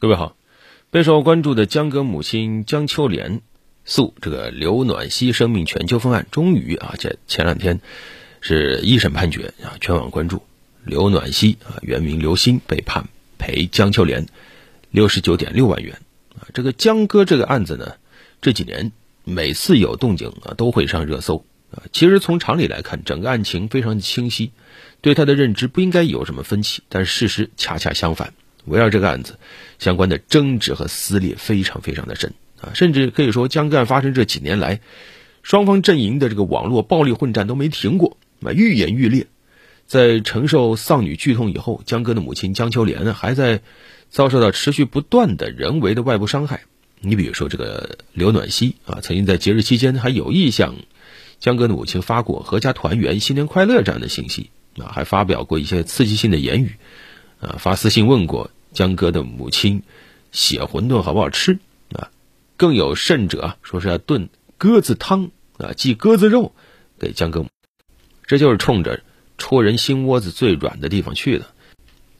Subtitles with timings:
[0.00, 0.36] 各位好，
[0.92, 3.40] 备受关注的江歌母亲江秋莲
[3.84, 7.80] 诉这个刘暖希生命权纠纷案，终于啊，前前两天
[8.40, 10.44] 是一审判决啊，全网关注。
[10.84, 13.08] 刘暖希啊，原名刘鑫，被判
[13.38, 14.26] 赔江秋莲
[14.92, 16.00] 六十九点六万元
[16.36, 16.46] 啊。
[16.54, 17.94] 这个江歌这个案子呢，
[18.40, 18.92] 这几年
[19.24, 21.82] 每次有动静啊，都会上热搜啊。
[21.92, 24.52] 其实从常理来看，整个案情非常清晰，
[25.00, 28.32] 对他的认知不应该有什么分歧，但事实恰恰相反。
[28.68, 29.38] 围绕这个案子，
[29.78, 34.80] 相关的争执和撕裂非常非常的深啊，甚至可以说江干发生这几年来，
[35.42, 39.26] 双方阵营的这个网络暴力混战都没停过啊，愈演愈烈。
[39.86, 43.62] 在承受丧女剧痛以后，江歌的母亲江秋莲呢，还在
[44.10, 46.64] 遭受到持续不断的人为的外部伤害。
[47.00, 50.74] 你比如说这个刘暖希啊，曾经在节日期间还有意向
[51.38, 56.74] 江歌的母亲发过“阖家团圆，新年快乐”这样的信息啊，还发表过一些刺激性的言语
[57.40, 58.50] 啊，发私信问过。
[58.78, 59.82] 江哥的母亲
[60.30, 61.58] 写馄饨好不好吃
[61.92, 62.12] 啊？
[62.56, 66.52] 更有甚者说是要炖鸽子汤啊，寄鸽子肉
[66.96, 67.44] 给江哥，
[68.24, 69.02] 这就是冲着
[69.36, 71.46] 戳人心窝子最软的地方去的。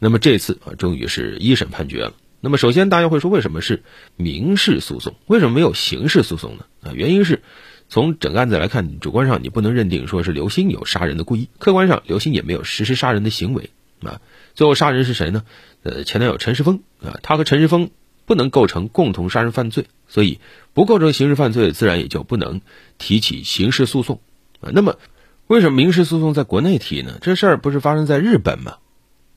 [0.01, 2.15] 那么这次啊，终于是一审判决了。
[2.41, 3.85] 那么首先大家会说，为什么是
[4.17, 5.15] 民事诉讼？
[5.29, 6.65] 为什么没有刑事诉讼呢？
[6.83, 7.41] 啊，原因是
[7.89, 13.71] 从整个案子来看，主观上你不能认定说是刘鑫有杀人的故意，客观上刘鑫也没有实施杀人的行为
[14.03, 14.21] 啊。
[14.59, 15.45] 最后杀人是谁呢？
[15.85, 17.91] 呃，前男友陈世峰啊，他和陈世峰
[18.27, 20.41] 不能构成共同杀人犯罪，所以
[20.75, 22.61] 不构成刑事犯罪，自然也就不能
[22.99, 24.21] 提起刑事诉讼
[24.61, 24.71] 啊。
[24.75, 24.99] 那么，
[25.47, 27.19] 为什么民事诉讼在国内提呢？
[27.21, 28.79] 这事儿不是发生在日本吗？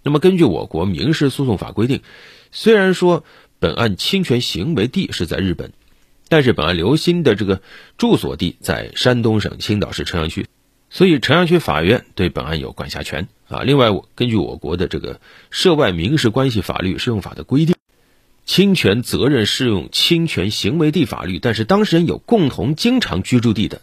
[0.02, 2.02] 那么，根据我国民事诉讼法规定，
[2.52, 3.24] 虽然说
[3.60, 5.72] 本案侵权行为地是在日本，
[6.30, 7.62] 但是本案刘鑫的这个
[8.00, 10.48] 住所地在山东省青岛市城阳区。
[10.94, 13.62] 所以，城阳区法院对本案有管辖权啊。
[13.64, 17.76] 另外，我根据我国的这个涉外民事关系法律适用法的规定，
[18.46, 23.82] 侵权责任适用侵权行为地法律，但是当事人有共同经常居住地的，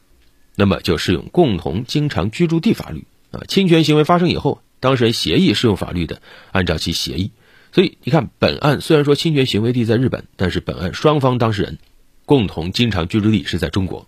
[0.55, 3.41] 那么就适用共同经常居住地法律啊。
[3.49, 6.21] 侵权行为发生以后，当事人协议适用法律的，
[6.53, 7.31] 按照其协议。
[7.73, 11.79] 所以，你看，本案虽然说侵权行为地在日本，但是本案双方当事人
[12.27, 14.08] 共同经常居住地是在中国。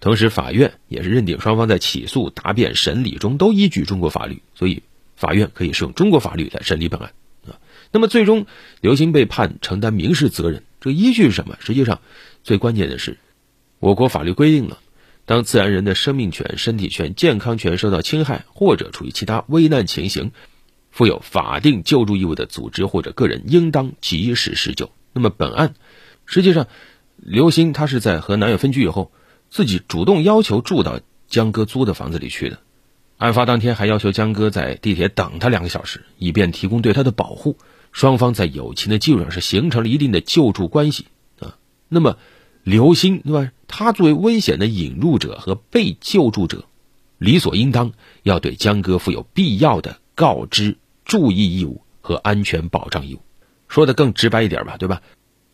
[0.00, 4.82] 同时，法院也是认定双方在起诉、答辩、审理中都依据中国法律，所以
[5.14, 7.12] 法院可以适用中国法律来审理本案
[7.46, 7.60] 啊。
[7.92, 8.46] 那么，最终
[8.80, 11.58] 刘鑫被判承担民事责任，这个依据是什么？
[11.60, 12.00] 实际上，
[12.42, 13.18] 最关键的是，
[13.78, 14.78] 我国法律规定了，
[15.26, 20.32] 当自然人的生命权、身体权、健康权受到侵害，或者处于其他危难情形，
[20.90, 24.90] 负有法定救助义务的组织或者个人，应当及时施救。
[25.12, 25.74] 那么，本案
[26.24, 26.68] 实际上，
[27.16, 29.12] 刘鑫他是在和男友分居以后。
[29.50, 32.60] 自己主动要求住到江哥租的房子里去的，
[33.18, 37.56] 案发当天还要求江哥在地铁等他两个小时，以便提供对他的保护。
[37.92, 41.06] 双方在友情的基础上是形成了一定的救助关系
[41.40, 41.56] 啊。
[41.88, 42.16] 那么，
[42.62, 43.52] 刘星对吧？
[43.66, 46.64] 他作为危险的引入者和被救助者，
[47.18, 53.20] 理所应当要对江哥负有必要的告知、注意义务和安全保障义务。
[53.66, 55.02] 说的更直白一点吧，对吧？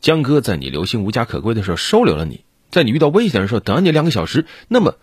[0.01, 2.45] 江哥在你刘鑫无家可归的时候收留了你。
[2.71, 4.97] 在你遇到危险的时候，等你两个小时，那么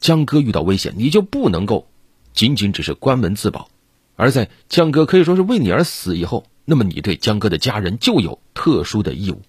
[0.00, 1.88] 江哥遇到危险，你就不能够
[2.32, 3.70] 仅仅只是关门自保，
[4.16, 9.42] 而在江哥可以说是为你而死以后，那么你对江哥的家人就有特殊的义务。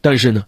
[0.00, 0.46] 但是呢，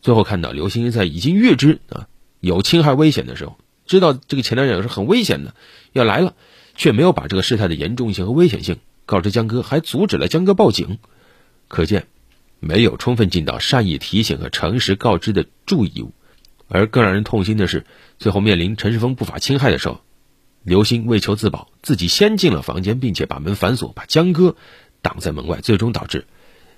[0.00, 2.08] 最后看到刘星在已经预知啊
[2.40, 5.54] 有侵害危险的时候，知道这个前男友是很危险的
[5.92, 6.34] 要来了，
[6.74, 10.98] 却没有把这个事态的严重性和危险性告知江哥，还阻止了江哥报警，
[11.68, 12.06] 可见。
[12.60, 16.12] 没有充分尽到善意提醒和诚实告知的注意义务，
[16.68, 17.86] 而更让人痛心的是，
[18.18, 20.00] 最后面临陈世峰不法侵害的时候，
[20.64, 24.56] 刘鑫为求自保，自己先进了房间，并且把门反锁，把江歌
[25.02, 26.26] 挡在门外，最终导致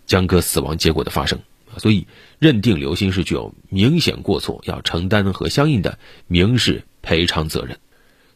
[0.06, 1.40] 江歌死亡结果的发生。
[1.78, 2.06] 所以，
[2.38, 7.78] 认定刘鑫是具有明显过错，要承担和相应的民事赔偿责任。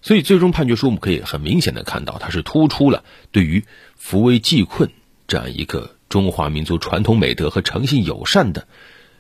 [0.03, 3.65] 所以，最终判决书我们可以很明显的看到，它是突出了对于
[3.97, 4.91] 扶危济困
[5.27, 5.91] 这样一个。
[6.15, 8.69] 中华民族传统美德和诚信友善的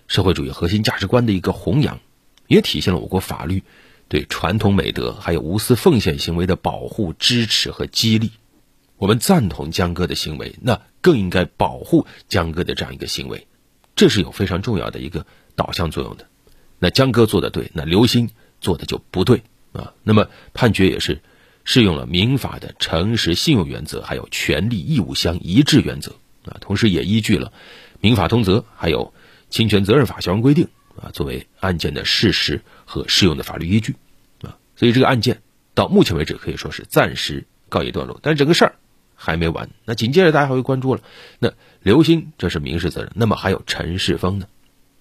[0.07, 1.99] 社会主义核心价值观的一个弘扬，
[2.47, 3.65] 也体现了我国法律
[4.07, 8.31] 对传统美德还有无私奉献行为的保护、支持和激励。
[8.97, 13.49] 我们赞同江歌的行为，那更应该保护江歌的这样一个行为，
[13.97, 15.27] 这是有非常重要的一个
[15.57, 16.29] 导向作用的。
[16.79, 18.31] 那江歌做的对，那刘鑫
[18.61, 19.43] 做的就不对
[19.73, 19.95] 啊。
[20.05, 21.23] 那么判决也是
[21.65, 26.13] 适用了民法的诚实信用原则，还有权利义务相一致原则。
[26.47, 27.49] 啊，同时也依据了
[28.01, 29.07] 《民法通则》还有
[29.51, 33.97] 《侵权责任法》相关规定啊，作为案件的事实和适用的法律依据
[34.43, 34.57] 啊。
[34.77, 35.43] 所以这个案件
[35.75, 38.19] 到目前为止可以说是暂时告一段落。
[38.23, 38.75] 但整个事儿
[39.15, 39.71] 还没完。
[39.85, 41.01] 那紧接着大家还会关注了，
[41.39, 41.53] 那
[41.83, 44.47] 刘鑫这是民事责任，那么还有陈世峰呢？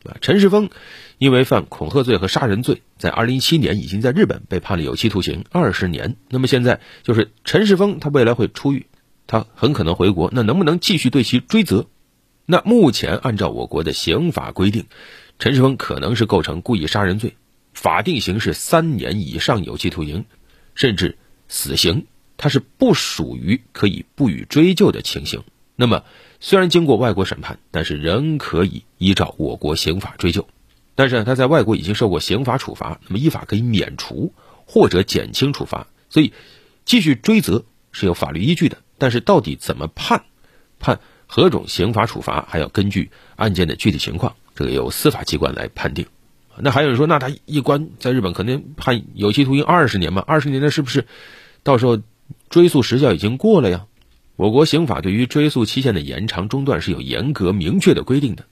[0.06, 0.70] 啊，陈世峰
[1.18, 6.18] 因为犯恐吓罪和杀人罪，在二零一七年已经在日本被判了有期徒刑二十年。
[6.28, 8.86] 那么现在就是陈世峰他未来会出狱，
[9.34, 11.88] 他很可能回国，那能不能继续对其追责？
[12.46, 14.86] 那目前按照我国的刑法规定，
[15.40, 17.36] 陈世峰可能是构成故意杀人罪，
[17.74, 20.26] 法定刑是三年以上有期徒刑，
[20.76, 22.06] 甚至死刑，
[22.38, 25.44] 他是不属于可以不予追究的情形。
[25.76, 26.04] 那么。
[26.46, 30.46] 虽然经过外国审判，但是仍可以依照我国刑法追究。
[30.94, 34.34] 但是，他在外国已经受过刑法处罚，那么依法可以免除
[34.66, 36.34] 或者减轻处罚，所以
[36.84, 37.64] 继续追责
[37.94, 38.80] 是有法律依据的。
[39.04, 40.24] 但是到底怎么判，
[40.80, 46.06] 判何种刑法处罚，还要根据案件的具体情况，这个由司法机关来判定。
[46.58, 50.24] 那还有人说，那他一关在日本肯定判有期徒刑二十年嘛？
[50.26, 51.06] 二十年那是不是
[51.64, 52.02] 到时候
[52.48, 53.88] 追诉时效已经过了呀？
[54.38, 58.46] 我国刑法对于追诉期限的延长中断是有严格明确的规定的，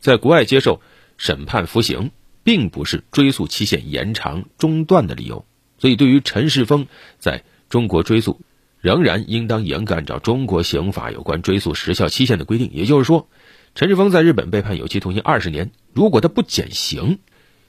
[0.00, 0.80] 在国外接受
[1.18, 2.10] 审判服刑，
[2.42, 5.44] 并不是追诉期限延长中断的理由。
[5.76, 6.86] 所以，对于陈世峰
[7.18, 8.40] 在中国追诉，
[8.80, 12.70] 仍然应当严格按照中国刑法有关追诉时效期限的规定。
[12.72, 13.28] 也就是说，
[13.74, 17.18] 陈世峰在日本被判有期徒刑二十年，如果他不减刑，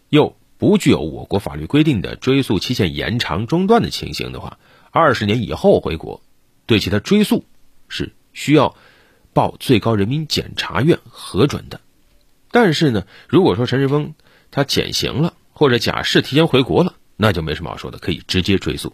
[0.10, 4.58] 又不具有我国法律规定的追诉期限延长中断的情形的话，
[4.92, 6.22] 二十年以后回国，
[6.66, 7.46] 对其他追诉。
[7.94, 8.78] 是需要
[9.34, 11.82] 报最高人民检察院核准的，
[12.52, 14.14] 但是呢，如果说陈世峰
[14.50, 18.94] 他减刑了，或者假释提前回国了，那就没什么好说的，可以直接追诉。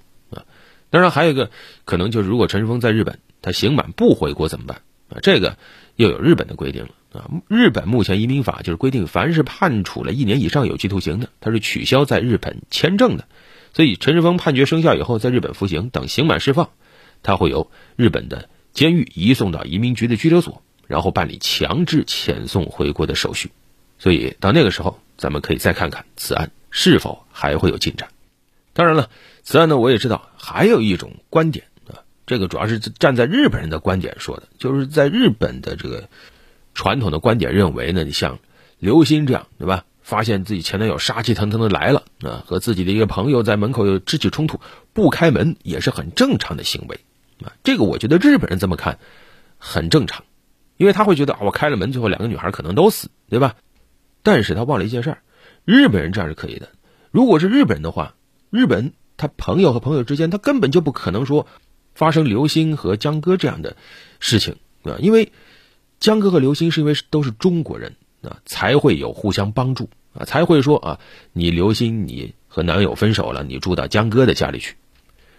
[0.89, 1.51] 当然，还有一个
[1.85, 5.19] 可能就是，如果陈世峰在日本他刑满不回国怎么办啊？
[5.21, 5.57] 这个
[5.95, 7.29] 又有日本的规定了啊。
[7.47, 13.25] 日本目前移民法就是规定，凡是判处了一年以上有期徒刑的，他是取消在日本签证的。
[13.73, 16.69] 所以，陈世峰判决生效以后，在日本服刑，等刑满释放，
[17.23, 18.49] 他会由日本的。
[18.73, 23.49] 监狱移送到移民局的拘留所，然后办理强制遣送回国的手续。
[23.97, 28.09] 所以到那个时候，咱们可以再看看此案是否还会有进展。
[28.77, 29.09] 当然了，
[29.41, 36.07] 此案呢，我也知道还有一种观点啊，这个主要是站在日本人的观点说的，就是在日本的这个
[36.75, 38.37] 传统的观点认为呢，你像
[38.77, 39.85] 刘鑫这样，对吧？
[40.03, 44.59] 发现自己前男友杀气腾腾的来了啊，和自己的一个朋友在门口有肢体冲突，
[44.93, 46.99] 不开门也是很正常的行为。
[47.43, 48.99] 啊，这个我觉得日本人这么看
[49.57, 50.23] 很正常，
[50.77, 53.55] 因为他会觉得啊，我开了门，最后两个女孩可能都死，对吧？
[54.21, 55.17] 但是他忘了一件事儿，
[55.65, 56.69] 日本人这样是可以的。
[57.09, 58.13] 如果是日本人的话，
[58.49, 61.47] 日本他朋友和朋友之间，他根本就不可能说
[61.93, 63.75] 发生刘星和江歌这样的
[64.19, 65.31] 事情啊，因为
[65.99, 70.99] 江歌和刘星是因为都是中国人啊，才会有互相帮助啊，才会说啊，
[71.33, 74.75] 你刘星你和男友分手了，你住到江歌的家里去。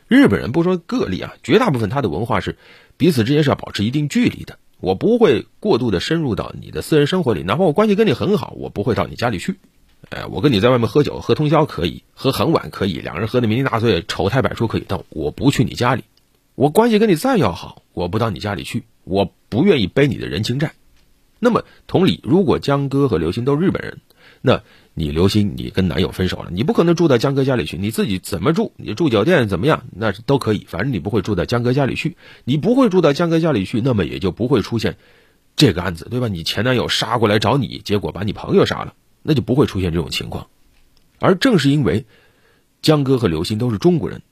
[0.08, 2.56] 日本人不说个例啊，绝大部分他的文化是
[2.96, 4.58] 彼此之间是要保持一定距离的。
[4.80, 9.58] 我不会过度的深入到你的私人生活里，哪怕我关系跟你很好，我不会到你家里去。
[10.10, 16.04] 哎，我跟你在外面喝酒，喝通宵可以，喝很晚可以，两个人喝的酩酊大醉，丑态百出可以，但我不去你家里。
[16.54, 20.72] 我关系跟你再要好，我不到你家里去，我不愿意背你的人情债。
[21.38, 23.98] 那么同理，如果江歌和刘星都是日本人，
[24.42, 24.62] 那。
[24.94, 28.72] 你刘鑫，你跟男友分手了，你不可能住到江哥家里去，你自己怎么住？
[28.74, 29.84] 你住酒店怎么样？
[29.92, 32.16] 那是都可以，反正你不会住到江哥家里去。
[32.42, 34.96] 你不会住到江哥家里去，那么也就不会出现
[35.54, 36.26] 这个案子，对吧？
[36.26, 38.94] 你前男友杀过来找你，结果把你朋友杀了，
[39.28, 40.46] 那就不会出现这种情况。
[41.18, 42.06] 而正是因为
[42.80, 44.22] 江哥和刘鑫都是中国人，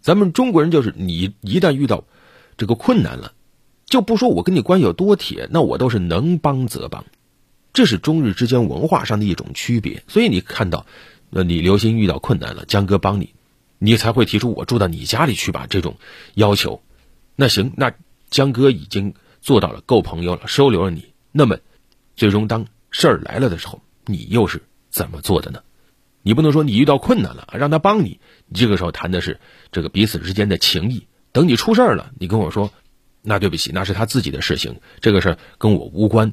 [0.00, 2.02] 咱们中国人就是你一旦遇到
[2.56, 3.32] 这个困难了，
[3.86, 7.04] 就不说我跟你关系有多铁，那我都是能帮则帮。
[7.72, 10.84] 这是中日之间文化上的一种区别，所以你看到，
[11.28, 13.32] 那你刘星遇到困难了，江哥帮你，
[13.78, 15.94] 你才会提出我住到你家里去吧这种
[16.34, 16.82] 要求。
[17.36, 17.92] 那行，那
[18.28, 21.12] 江哥已经做到了够朋友了，收留了你。
[21.30, 21.58] 那么，
[22.16, 23.80] 最终当事儿来了的时候，
[24.12, 25.62] 你又是怎么做的呢？
[26.22, 29.40] 你不能说你遇到困难了让他帮你，你这个时候谈的是
[29.72, 31.06] 这个彼此之间的情谊。
[31.32, 32.72] 等你出事儿了，你跟我说，
[33.22, 36.32] 那对不起，那是他自己的事情，这个事儿跟我无关。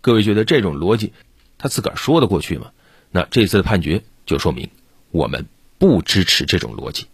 [0.00, 1.12] 各位觉得这种逻辑，
[1.58, 2.72] 他自个儿说得过去吗？
[3.10, 4.70] 那这次的判决就说明，
[5.10, 5.46] 我们
[5.78, 7.06] 不支持这种逻辑。